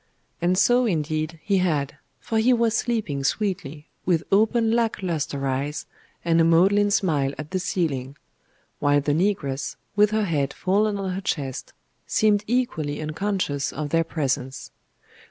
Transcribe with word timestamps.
And 0.41 0.57
so, 0.57 0.87
indeed, 0.87 1.39
he 1.43 1.59
had; 1.59 1.95
for 2.19 2.39
he 2.39 2.53
was 2.53 2.75
sleeping 2.75 3.23
sweetly, 3.23 3.87
with 4.03 4.23
open 4.31 4.71
lack 4.71 5.03
lustre 5.03 5.45
eyes, 5.45 5.85
and 6.25 6.41
a 6.41 6.43
maudlin 6.43 6.89
smile 6.89 7.33
at 7.37 7.51
the 7.51 7.59
ceiling; 7.59 8.17
while 8.79 8.99
the 9.01 9.13
negress, 9.13 9.75
with 9.95 10.09
her 10.09 10.25
head 10.25 10.53
fallen 10.55 10.97
on 10.97 11.11
her 11.11 11.21
chest, 11.21 11.73
seemed 12.07 12.43
equally 12.47 12.99
unconscious 12.99 13.71
of 13.71 13.89
their 13.91 14.03
presence. 14.03 14.71